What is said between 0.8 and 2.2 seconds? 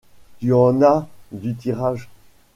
as eu du tirage!